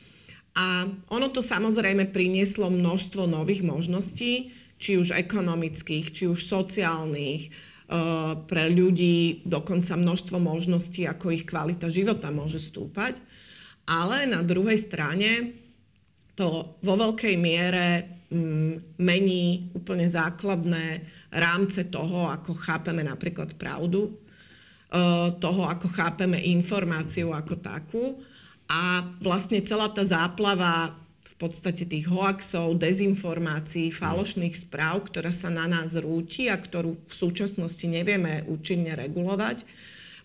[0.56, 7.52] A ono to samozrejme prinieslo množstvo nových možností, či už ekonomických, či už sociálnych,
[7.88, 13.16] Eh, pre ľudí dokonca množstvo možností, ako ich kvalita života môže stúpať.
[13.88, 15.56] Ale na druhej strane
[16.38, 21.02] to vo veľkej miere mm, mení úplne základné
[21.34, 24.14] rámce toho, ako chápeme napríklad pravdu,
[24.94, 28.04] eh, toho, ako chápeme informáciu ako takú.
[28.70, 30.94] A vlastne celá tá záplava
[31.38, 37.86] podstate tých hoaxov, dezinformácií, falošných správ, ktorá sa na nás rúti a ktorú v súčasnosti
[37.86, 39.62] nevieme účinne regulovať,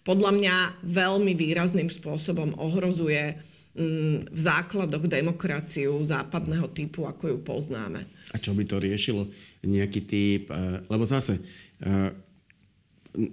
[0.03, 3.39] podľa mňa veľmi výrazným spôsobom ohrozuje mm,
[3.73, 8.05] v základoch demokraciu západného typu, ako ju poznáme.
[8.29, 9.25] A čo by to riešilo?
[9.65, 11.41] Nejaký typ, eh, lebo zase
[11.81, 12.13] eh,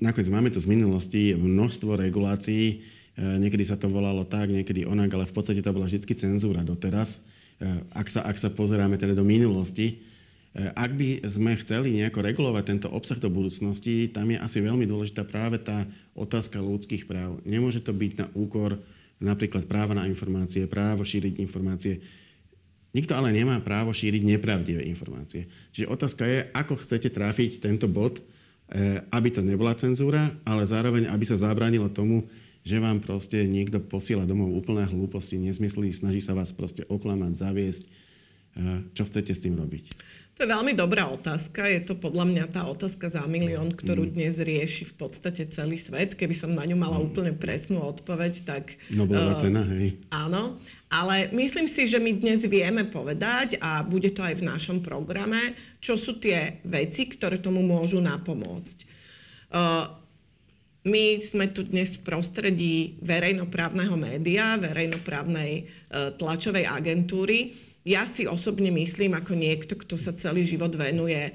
[0.01, 5.13] nakoniec máme tu z minulosti množstvo regulácií, eh, niekedy sa to volalo tak, niekedy onak,
[5.13, 7.21] ale v podstate to bola vždy cenzúra doteraz.
[7.93, 10.01] Ak sa, ak sa pozeráme teda do minulosti,
[10.57, 15.29] ak by sme chceli nejako regulovať tento obsah do budúcnosti, tam je asi veľmi dôležitá
[15.29, 15.85] práve tá
[16.17, 17.37] otázka ľudských práv.
[17.45, 18.81] Nemôže to byť na úkor
[19.21, 22.01] napríklad práva na informácie, právo šíriť informácie.
[22.91, 25.47] Nikto ale nemá právo šíriť nepravdivé informácie.
[25.71, 31.07] Čiže otázka je, ako chcete trafiť tento bod, eh, aby to nebola cenzúra, ale zároveň,
[31.07, 32.27] aby sa zabránilo tomu,
[32.61, 37.85] že vám proste niekto posiela domov úplné hlúposti, nezmyslí, snaží sa vás proste oklamať, zaviesť.
[38.93, 40.10] Čo chcete s tým robiť?
[40.41, 41.69] To je veľmi dobrá otázka.
[41.69, 44.13] Je to podľa mňa tá otázka za milión, ktorú mm.
[44.17, 46.17] dnes rieši v podstate celý svet.
[46.17, 47.13] Keby som na ňu mala mm.
[47.13, 48.81] úplne presnú odpoveď, tak...
[48.89, 50.01] Nobelová uh, cena, hej.
[50.09, 50.57] Áno.
[50.89, 55.53] Ale myslím si, že my dnes vieme povedať, a bude to aj v našom programe,
[55.77, 58.89] čo sú tie veci, ktoré tomu môžu napomôcť.
[59.53, 59.93] Uh,
[60.89, 65.63] my sme tu dnes v prostredí verejnoprávneho média, verejnoprávnej e,
[66.17, 67.53] tlačovej agentúry.
[67.85, 71.33] Ja si osobne myslím, ako niekto, kto sa celý život venuje e,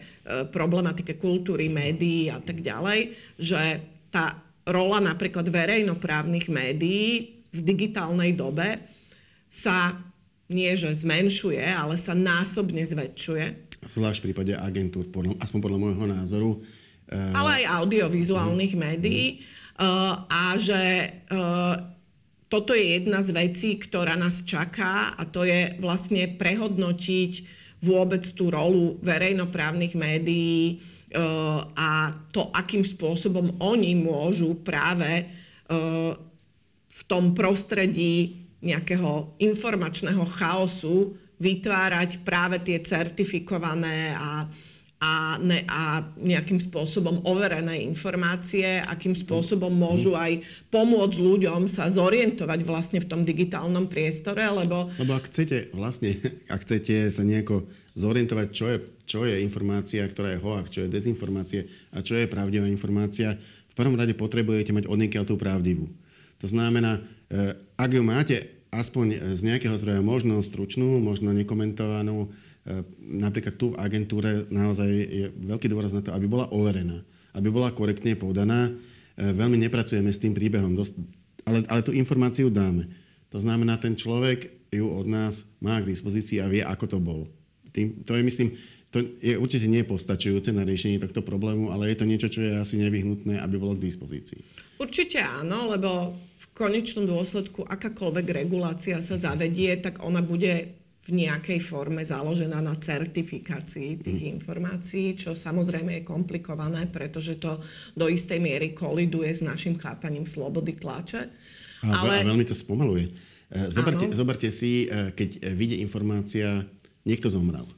[0.54, 3.82] problematike kultúry, médií a tak ďalej, že
[4.14, 8.78] tá rola napríklad verejnoprávnych médií v digitálnej dobe
[9.50, 9.98] sa
[10.46, 13.74] nie že zmenšuje, ale sa násobne zväčšuje.
[13.86, 15.10] Zvlášť v prípade agentúr,
[15.42, 16.52] aspoň podľa môjho názoru,
[17.06, 18.82] Eh, ale aj audiovizuálnych mm.
[18.82, 19.46] médií.
[19.76, 21.12] Uh, a že
[22.56, 27.32] toto je jedna z vecí, ktorá nás čaká a to je vlastne prehodnotiť
[27.84, 35.28] vôbec tú rolu verejnoprávnych médií uh, a to, akým spôsobom oni môžu práve
[35.68, 36.16] uh,
[36.88, 44.48] v tom prostredí nejakého informačného chaosu vytvárať práve tie certifikované a
[45.06, 50.42] a, ne, a nejakým spôsobom overené informácie, akým spôsobom môžu aj
[50.74, 54.90] pomôcť ľuďom sa zorientovať vlastne v tom digitálnom priestore, lebo...
[54.98, 56.18] Lebo ak chcete vlastne,
[56.54, 60.90] ak chcete sa nejako zorientovať, čo je, čo je informácia, ktorá je hoax, čo je
[60.92, 61.62] dezinformácia
[61.94, 63.38] a čo je pravdivá informácia,
[63.70, 65.92] v prvom rade potrebujete mať odniekiaľ tú pravdivú.
[66.42, 72.28] To znamená, eh, ak ju máte aspoň z nejakého zdroja možno stručnú, možno nekomentovanú,
[72.98, 77.06] napríklad tu v agentúre naozaj je veľký dôraz na to, aby bola overená,
[77.38, 78.74] aby bola korektne podaná.
[79.14, 80.74] E, veľmi nepracujeme s tým príbehom,
[81.46, 82.90] ale, ale tú informáciu dáme.
[83.30, 87.30] To znamená, ten človek ju od nás má k dispozícii a vie, ako to bolo.
[87.70, 88.50] Tým, to je, myslím,
[88.90, 92.56] to je určite nie postačujúce na riešenie tohto problému, ale je to niečo, čo je
[92.56, 94.42] asi nevyhnutné, aby bolo k dispozícii.
[94.80, 101.62] Určite áno, lebo v konečnom dôsledku akákoľvek regulácia sa zavedie, tak ona bude v nejakej
[101.62, 104.34] forme založená na certifikácii tých mm.
[104.42, 107.62] informácií, čo samozrejme je komplikované, pretože to
[107.94, 111.30] do istej miery koliduje s našim chápaním slobody tlače.
[111.86, 112.26] A, ale...
[112.26, 113.14] a veľmi to spomaluje.
[113.54, 116.66] E, zoberte, zoberte si, e, keď vyjde informácia,
[117.06, 117.70] niekto zomrel.
[117.70, 117.76] E,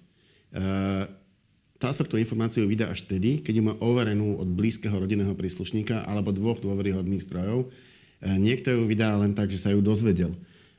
[1.83, 6.07] tá sa tú informáciu vydá až tedy, keď ju má overenú od blízkeho rodinného príslušníka
[6.07, 7.69] alebo dvoch dôveryhodných strojov.
[8.17, 10.33] Niekto ju vydá len tak, že sa ju dozvedel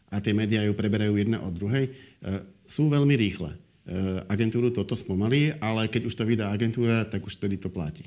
[0.08, 1.92] a tie médiá ju preberajú jedna od druhej, e,
[2.64, 3.52] sú veľmi rýchle.
[3.52, 3.56] E,
[4.28, 8.04] agentúru toto spomalí, ale keď už to vydá agentúra, tak už vtedy to platí.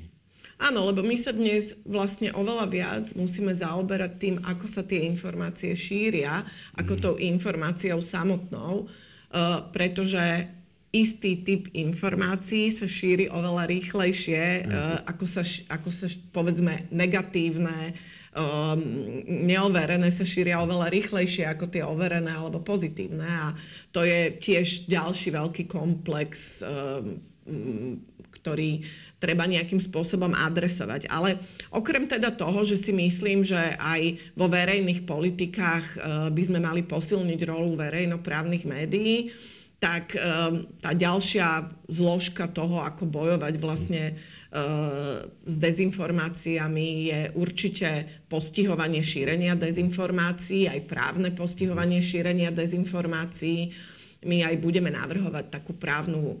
[0.62, 5.74] Áno, lebo my sa dnes vlastne oveľa viac musíme zaoberať tým, ako sa tie informácie
[5.74, 6.46] šíria,
[6.78, 7.00] ako mm.
[7.02, 10.22] tou informáciou samotnou, uh, pretože
[10.92, 17.96] istý typ informácií sa šíri oveľa rýchlejšie, uh, ako, sa, ako sa, povedzme, negatívne
[18.36, 18.80] um,
[19.24, 23.52] neoverené sa šíria oveľa rýchlejšie ako tie overené alebo pozitívne a
[23.92, 27.20] to je tiež ďalší veľký komplex, um,
[28.32, 28.82] ktorý
[29.22, 31.06] treba nejakým spôsobom adresovať.
[31.06, 31.38] Ale
[31.70, 36.00] okrem teda toho, že si myslím, že aj vo verejných politikách uh,
[36.32, 39.30] by sme mali posilniť rolu verejnoprávnych médií,
[39.82, 44.14] tak um, tá ďalšia zložka toho, ako bojovať vlastne
[45.48, 47.88] s dezinformáciami je určite
[48.28, 53.72] postihovanie šírenia dezinformácií, aj právne postihovanie šírenia dezinformácií.
[54.22, 56.38] My aj budeme navrhovať takú právnu e,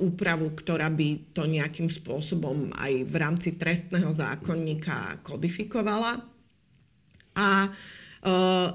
[0.00, 6.24] úpravu, ktorá by to nejakým spôsobom aj v rámci trestného zákonníka kodifikovala.
[7.36, 7.68] A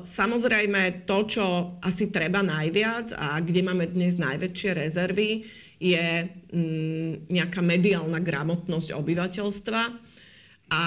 [0.01, 1.45] samozrejme, to, čo
[1.85, 9.81] asi treba najviac a kde máme dnes najväčšie rezervy, je mm, nejaká mediálna gramotnosť obyvateľstva
[10.71, 10.83] a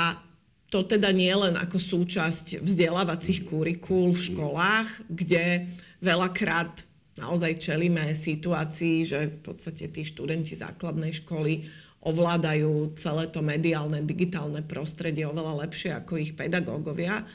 [0.68, 5.71] to teda nie len ako súčasť vzdelávacích kurikúl v školách, kde
[6.05, 6.85] veľakrát
[7.16, 11.66] naozaj čelíme situácii, že v podstate tí študenti základnej školy
[12.05, 17.27] ovládajú celé to mediálne, digitálne prostredie oveľa lepšie ako ich pedagógovia.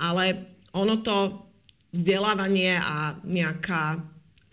[0.00, 1.48] Ale ono to
[1.96, 4.04] vzdelávanie a nejaká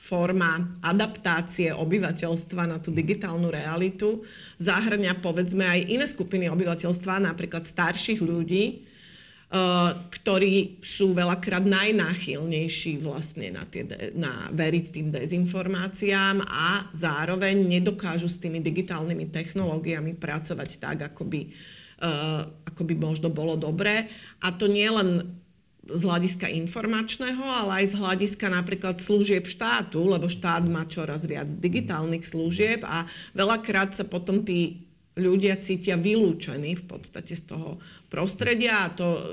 [0.04, 4.20] forma adaptácie obyvateľstva na tú digitálnu realitu
[4.60, 13.56] zahrňa povedzme aj iné skupiny obyvateľstva, napríklad starších ľudí, eh, ktorí sú veľakrát najnáchylnejší vlastne
[13.56, 21.16] na, tie, na veriť tým dezinformáciám a zároveň nedokážu s tými digitálnymi technológiami pracovať tak,
[21.16, 24.12] ako by, eh, ako by možno bolo dobré.
[24.44, 25.43] A to nie len
[25.84, 31.52] z hľadiska informačného, ale aj z hľadiska napríklad služieb štátu, lebo štát má čoraz viac
[31.52, 33.04] digitálnych služieb a
[33.36, 34.88] veľakrát sa potom tí
[35.20, 37.78] ľudia cítia vylúčení v podstate z toho
[38.10, 39.24] prostredia a to e,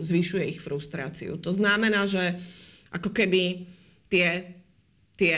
[0.00, 1.36] zvyšuje ich frustráciu.
[1.42, 2.38] To znamená, že
[2.94, 3.66] ako keby
[4.08, 4.56] tie,
[5.18, 5.36] tie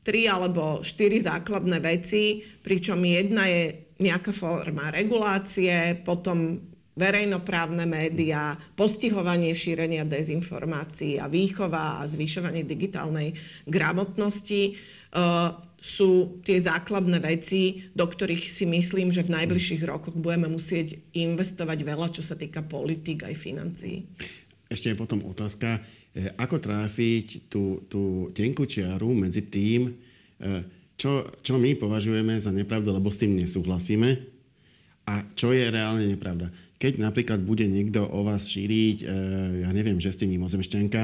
[0.00, 6.60] tri alebo štyri základné veci, pričom jedna je nejaká forma regulácie, potom
[6.96, 13.36] verejnoprávne médiá, postihovanie šírenia dezinformácií a výchova a zvyšovanie digitálnej
[13.68, 14.72] gramotnosti e,
[15.76, 21.78] sú tie základné veci, do ktorých si myslím, že v najbližších rokoch budeme musieť investovať
[21.84, 24.08] veľa, čo sa týka politik aj financií.
[24.66, 25.84] Ešte je potom otázka,
[26.16, 29.92] e, ako tráfiť tú, tú tenkú čiaru medzi tým, e,
[30.96, 34.32] čo, čo my považujeme za nepravdu, lebo s tým nesúhlasíme,
[35.06, 39.04] a čo je reálne nepravda keď napríklad bude niekto o vás šíriť, e,
[39.64, 41.02] ja neviem, že ste mimozemšťanka,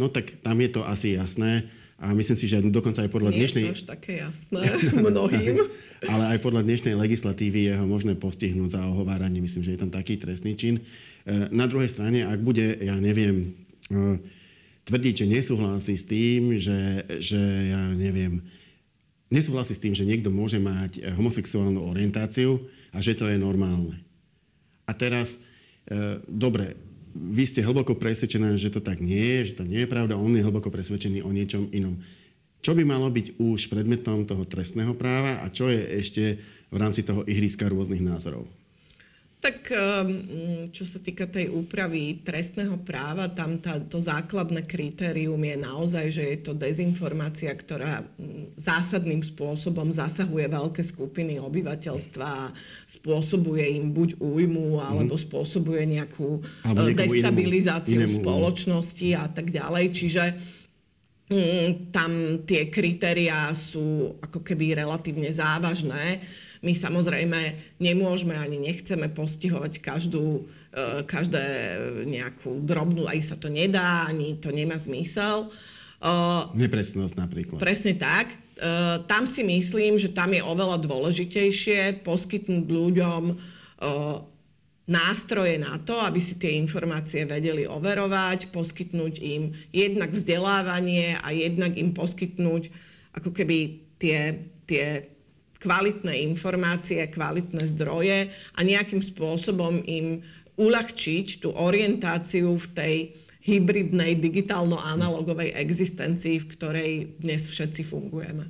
[0.00, 1.68] no tak tam je to asi jasné.
[2.00, 3.64] A myslím si, že dokonca aj podľa Nie dnešnej...
[3.68, 4.60] Nie je to až také jasné
[5.12, 5.68] mnohým.
[6.08, 9.44] ale aj podľa dnešnej legislatívy je ho možné postihnúť za ohováranie.
[9.44, 10.80] Myslím, že je tam taký trestný čin.
[10.80, 10.82] E,
[11.52, 13.52] na druhej strane, ak bude, ja neviem,
[13.92, 14.16] e,
[14.88, 18.40] tvrdiť, že nesúhlasí s tým, že, že ja neviem,
[19.28, 22.64] nesúhlasí s tým, že niekto môže mať homosexuálnu orientáciu
[22.96, 24.00] a že to je normálne
[24.90, 25.38] a teraz,
[25.86, 26.74] e, dobre,
[27.14, 30.34] vy ste hlboko presvedčená, že to tak nie je, že to nie je pravda, on
[30.34, 31.98] je hlboko presvedčený o niečom inom.
[32.60, 36.22] Čo by malo byť už predmetom toho trestného práva a čo je ešte
[36.70, 38.44] v rámci toho ihriska rôznych názorov?
[39.40, 45.56] Tak ehm, čo sa týka tej úpravy trestného práva, tam tá, to základné kritérium je
[45.56, 48.04] naozaj, že je to dezinformácia, ktorá
[48.60, 52.52] zásadným spôsobom zasahuje veľké skupiny obyvateľstva a
[52.84, 54.84] spôsobuje im buď újmu, mhm.
[54.84, 55.24] alebo mm.
[55.24, 58.24] spôsobuje nejakú alebo e, destabilizáciu inému, inému.
[58.28, 59.84] spoločnosti a tak ďalej.
[59.88, 60.24] Čiže
[61.32, 66.20] mm, tam tie kritériá sú ako keby relatívne závažné.
[66.60, 67.40] My samozrejme
[67.80, 70.44] nemôžeme ani nechceme postihovať každú,
[70.76, 71.44] e, každé
[72.04, 75.48] nejakú drobnú, aj sa to nedá, ani to nemá zmysel.
[76.56, 77.60] Nepresnosť napríklad.
[77.60, 78.32] Presne tak.
[79.04, 83.22] Tam si myslím, že tam je oveľa dôležitejšie poskytnúť ľuďom
[84.90, 91.78] nástroje na to, aby si tie informácie vedeli overovať, poskytnúť im jednak vzdelávanie a jednak
[91.78, 92.74] im poskytnúť
[93.14, 95.06] ako keby tie, tie
[95.60, 100.24] kvalitné informácie, kvalitné zdroje a nejakým spôsobom im
[100.56, 102.94] uľahčiť tú orientáciu v tej
[103.40, 106.90] hybridnej digitálno-analogovej existencii, v ktorej
[107.20, 108.48] dnes všetci fungujeme.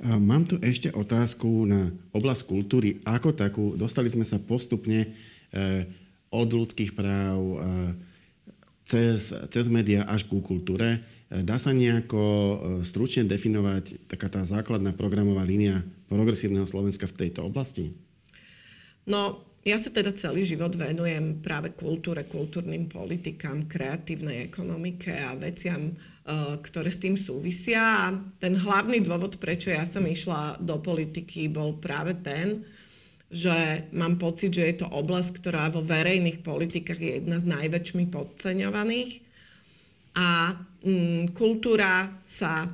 [0.00, 3.64] Mám tu ešte otázku na oblasť kultúry ako takú.
[3.76, 5.12] Dostali sme sa postupne
[5.50, 5.82] Eh,
[6.30, 7.90] od ľudských práv eh,
[8.86, 11.02] cez, cez médiá až ku kultúre.
[11.26, 12.22] Eh, dá sa nejako
[12.86, 17.94] stručne definovať taká tá základná programová línia progresívneho Slovenska v tejto oblasti?
[19.06, 25.94] No, ja sa teda celý život venujem práve kultúre, kultúrnym politikám, kreatívnej ekonomike a veciam,
[26.64, 27.80] ktoré s tým súvisia.
[27.80, 32.64] A ten hlavný dôvod, prečo ja som išla do politiky, bol práve ten,
[33.30, 38.04] že mám pocit, že je to oblasť, ktorá vo verejných politikách je jedna z najväčšmi
[38.10, 39.22] podceňovaných.
[40.16, 42.66] A mm, kultúra sa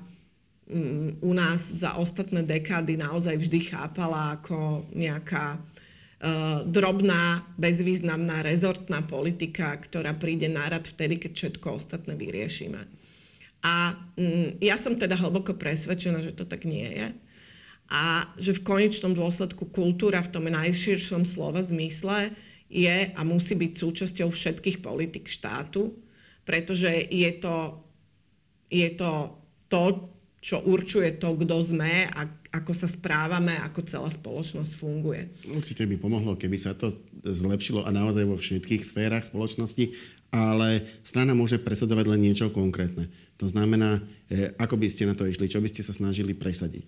[1.23, 9.79] u nás za ostatné dekády naozaj vždy chápala ako nejaká uh, drobná, bezvýznamná rezortná politika,
[9.79, 12.83] ktorá príde nárad vtedy, keď všetko ostatné vyriešime.
[13.63, 17.09] A mm, ja som teda hlboko presvedčená, že to tak nie je
[17.87, 22.35] a že v konečnom dôsledku kultúra v tom najširšom slova zmysle
[22.67, 25.95] je a musí byť súčasťou všetkých politik štátu,
[26.43, 27.87] pretože je to,
[28.67, 29.39] je to
[29.71, 30.11] to,
[30.47, 32.23] čo určuje to, kto sme a
[32.55, 35.27] ako sa správame, ako celá spoločnosť funguje.
[35.51, 36.95] Určite by pomohlo, keby sa to
[37.27, 39.91] zlepšilo a naozaj vo všetkých sférach spoločnosti,
[40.31, 43.11] ale strana môže presadzovať len niečo konkrétne.
[43.43, 46.87] To znamená, eh, ako by ste na to išli, čo by ste sa snažili presadiť?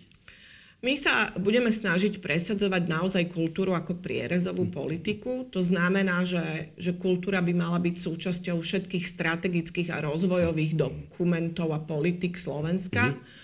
[0.79, 5.51] My sa budeme snažiť presadzovať naozaj kultúru ako prierezovú politiku.
[5.51, 11.83] To znamená, že, že kultúra by mala byť súčasťou všetkých strategických a rozvojových dokumentov a
[11.83, 13.11] politik Slovenska.
[13.11, 13.38] Mm-hmm.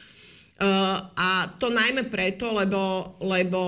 [0.55, 3.61] Uh, a to najmä preto, lebo, lebo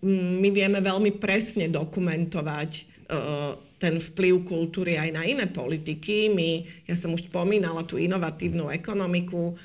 [0.00, 2.70] mm, my vieme veľmi presne dokumentovať
[3.12, 6.32] uh, ten vplyv kultúry aj na iné politiky.
[6.32, 9.58] My, ja som už spomínala tú inovatívnu ekonomiku,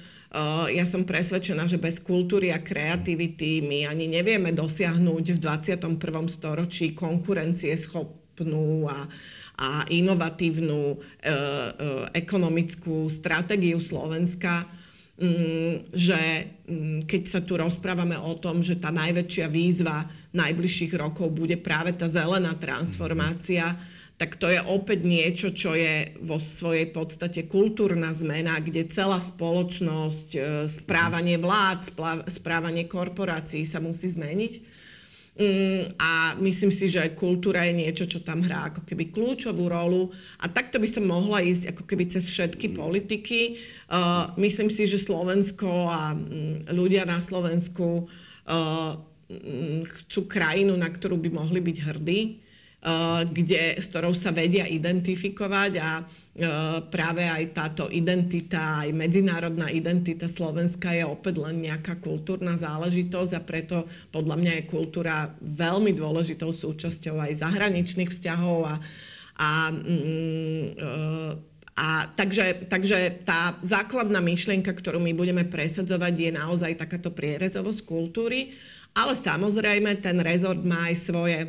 [0.68, 5.98] ja som presvedčená, že bez kultúry a kreativity my ani nevieme dosiahnuť v 21.
[6.28, 9.08] storočí konkurencie schopnú a,
[9.56, 11.34] a inovatívnu e, e,
[12.12, 14.68] ekonomickú stratégiu Slovenska,
[15.98, 16.20] že
[16.70, 20.06] mm, keď sa tu rozprávame o tom, že tá najväčšia výzva
[20.38, 23.82] najbližších rokov bude práve tá zelená transformácia,
[24.18, 30.30] tak to je opäť niečo, čo je vo svojej podstate kultúrna zmena, kde celá spoločnosť,
[30.34, 30.40] e,
[30.70, 31.94] správanie vlád,
[32.30, 34.77] správanie korporácií sa musí zmeniť.
[35.38, 40.10] Mm, a myslím si, že kultúra je niečo, čo tam hrá ako keby kľúčovú rolu.
[40.42, 43.62] A takto by sa mohla ísť ako keby cez všetky politiky.
[43.86, 48.92] Uh, myslím si, že Slovensko a mm, ľudia na Slovensku uh,
[50.02, 52.22] chcú krajinu, na ktorú by mohli byť hrdí
[52.78, 56.06] Eh, kde, s ktorou sa vedia identifikovať a
[56.94, 63.42] práve aj táto identita, aj medzinárodná identita Slovenska je opäť len nejaká kultúrna záležitosť a
[63.42, 68.76] preto podľa mňa je kultúra veľmi dôležitou súčasťou aj zahraničných vzťahov a,
[69.42, 71.34] a mm, eh,
[71.78, 78.58] a takže, takže tá základná myšlienka, ktorú my budeme presadzovať, je naozaj takáto prierezovosť kultúry,
[78.98, 81.40] ale samozrejme ten rezort má aj svoje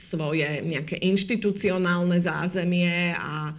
[0.00, 3.52] svoje nejaké inštitucionálne zázemie a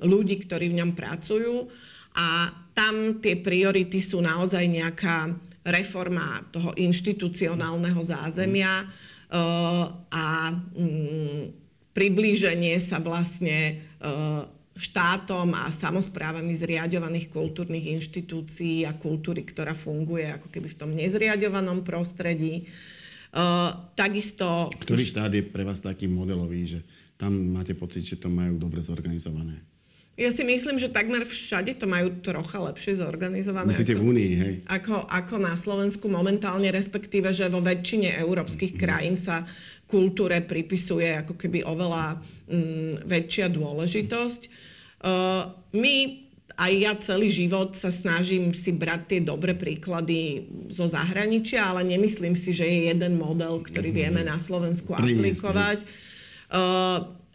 [0.00, 1.66] ľudí, ktorí v ňom pracujú.
[2.14, 5.30] A tam tie priority sú naozaj nejaká
[5.66, 11.52] reforma toho inštitucionálneho zázemia uh, a mm,
[11.92, 14.48] priblíženie sa vlastne uh,
[14.80, 21.84] štátom a samozprávami zriadovaných kultúrnych inštitúcií a kultúry, ktorá funguje ako keby v tom nezriadovanom
[21.84, 22.64] prostredí.
[23.30, 24.72] Uh, takisto...
[24.80, 26.80] Ktorý štát je pre vás taký modelový, že
[27.20, 29.60] tam máte pocit, že to majú dobre zorganizované?
[30.16, 33.72] Ja si myslím, že takmer všade to majú trocha lepšie zorganizované.
[33.72, 34.54] Myslíte v Únii, hej?
[34.68, 38.84] Ako, ako na Slovensku momentálne, respektíve, že vo väčšine európskych mm-hmm.
[38.84, 39.48] krajín sa
[39.88, 44.40] kultúre pripisuje ako keby oveľa mm, väčšia dôležitosť.
[45.00, 46.26] Uh, my
[46.60, 52.36] aj ja celý život sa snažím si brať tie dobré príklady zo zahraničia, ale nemyslím
[52.36, 53.96] si, že je jeden model, ktorý mhm.
[53.96, 55.80] vieme na Slovensku aplikovať.
[55.80, 56.09] Uh,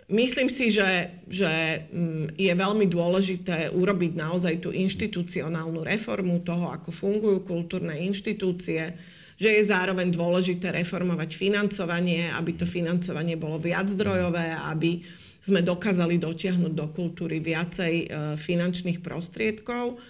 [0.10, 6.94] myslím si, že, že mm, je veľmi dôležité urobiť naozaj tú inštitucionálnu reformu toho, ako
[6.94, 8.94] fungujú kultúrne inštitúcie,
[9.36, 15.04] že je zároveň dôležité reformovať financovanie, aby to financovanie bolo viac zdrojové, aby
[15.44, 20.02] sme dokázali dotiahnuť do kultúry viacej e, finančných prostriedkov.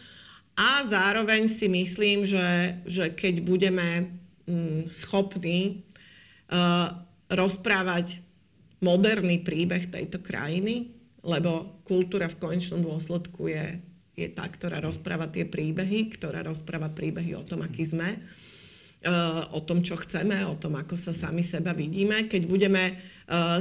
[0.55, 4.15] A zároveň si myslím, že, že keď budeme
[4.47, 5.73] mm, schopní e,
[7.27, 8.23] rozprávať
[8.83, 10.95] moderný príbeh tejto krajiny,
[11.25, 13.81] lebo kultúra v konečnom dôsledku je,
[14.15, 18.19] je tá, ktorá rozpráva tie príbehy, ktorá rozpráva príbehy o tom, aký sme
[19.53, 22.25] o tom, čo chceme, o tom, ako sa sami seba vidíme.
[22.25, 22.97] Keď budeme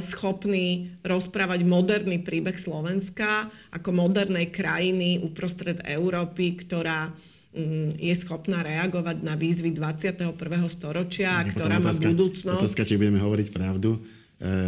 [0.01, 7.13] schopní rozprávať moderný príbeh Slovenska ako modernej krajiny uprostred Európy, ktorá
[7.53, 10.33] mm, je schopná reagovať na výzvy 21.
[10.69, 12.61] storočia, ktorá má otázka, budúcnosť.
[12.61, 14.01] Otázka, či budeme hovoriť pravdu e,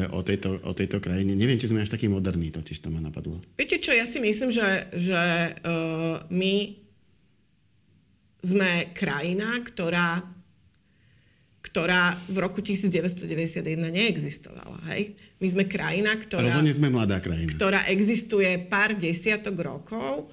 [0.08, 1.36] o tejto, o tejto krajine.
[1.36, 3.36] Neviem, či sme až takí moderní, totiž to ma napadlo.
[3.60, 5.22] Viete čo, ja si myslím, že, že
[5.62, 6.54] uh, my
[8.40, 10.36] sme krajina, ktorá
[11.66, 13.60] ktorá v roku 1991
[13.90, 14.80] neexistovala.
[14.94, 15.18] Hej?
[15.42, 17.50] My sme krajina, ktorá, sme mladá krajina.
[17.52, 20.30] ktorá existuje pár desiatok rokov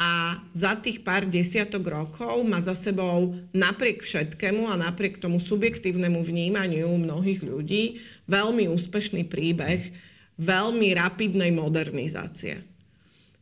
[0.00, 6.20] a za tých pár desiatok rokov má za sebou napriek všetkému a napriek tomu subjektívnemu
[6.20, 9.94] vnímaniu mnohých ľudí veľmi úspešný príbeh
[10.40, 12.64] veľmi rapidnej modernizácie.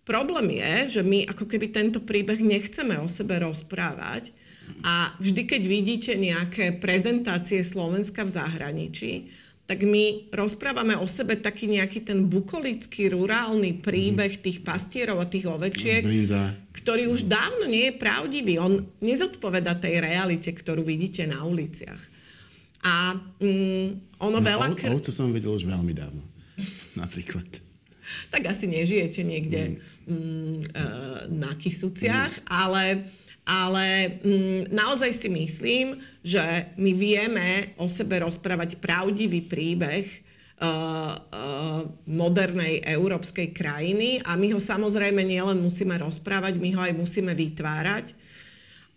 [0.05, 4.35] Problém je, že my ako keby tento príbeh nechceme o sebe rozprávať,
[4.87, 9.13] a vždy, keď vidíte nejaké prezentácie Slovenska v zahraničí,
[9.71, 15.47] tak my rozprávame o sebe taký nejaký ten bukolický, rurálny príbeh tých pastierov a tých
[15.47, 16.59] ovečiek, Brinza.
[16.75, 18.59] ktorý už dávno nie je pravdivý.
[18.59, 22.03] On nezodpoveda tej realite, ktorú vidíte na uliciach.
[22.83, 24.75] A mm, ono no, veľa...
[24.75, 26.27] O, ovcu som videl už veľmi dávno.
[26.99, 27.47] Napríklad.
[28.35, 30.11] tak asi nežijete niekde mm.
[30.11, 30.83] Mm, e,
[31.31, 32.47] na Kisuciach, mm.
[32.51, 32.83] ale
[33.51, 41.83] ale mm, naozaj si myslím, že my vieme o sebe rozprávať pravdivý príbeh uh, uh,
[42.07, 48.15] modernej európskej krajiny a my ho samozrejme nielen musíme rozprávať, my ho aj musíme vytvárať.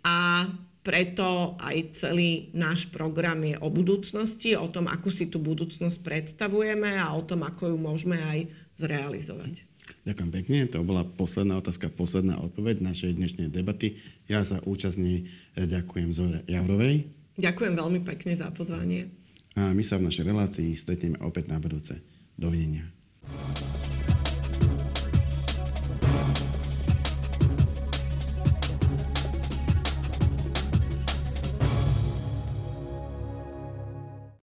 [0.05, 0.45] A
[0.83, 6.99] preto aj celý náš program je o budúcnosti, o tom, ako si tú budúcnosť predstavujeme
[6.99, 8.39] a o tom, ako ju môžeme aj
[8.77, 9.72] zrealizovať.
[10.03, 10.57] Ďakujem pekne.
[10.67, 13.95] To bola posledná otázka, posledná odpoveď našej dnešnej debaty.
[14.27, 17.07] Ja sa účastne ďakujem Zore Javrovej.
[17.39, 19.07] Ďakujem veľmi pekne za pozvanie.
[19.55, 22.03] A my sa v našej relácii stretneme opäť na budúce.
[22.35, 22.89] Dovidenia.